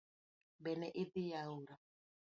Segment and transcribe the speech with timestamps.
[0.63, 1.75] Be ne idhi aora?